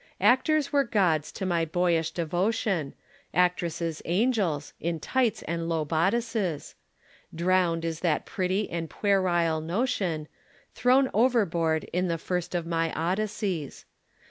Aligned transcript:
Actors 0.19 0.73
were 0.73 0.83
Gods 0.83 1.31
to 1.33 1.45
my 1.45 1.63
boyish 1.63 2.09
devotion, 2.09 2.95
Actresses 3.35 4.01
angels 4.05 4.73
in 4.79 4.99
tights 4.99 5.43
and 5.43 5.69
low 5.69 5.85
bodices; 5.85 6.73
Drowned 7.35 7.85
is 7.85 7.99
that 7.99 8.25
pretty 8.25 8.67
and 8.71 8.89
puerile 8.89 9.61
notion, 9.61 10.27
Thrown 10.73 11.11
overboard 11.13 11.83
in 11.93 12.07
the 12.07 12.17
first 12.17 12.55
of 12.55 12.65
my 12.65 12.91
Odysseys. 13.11 13.85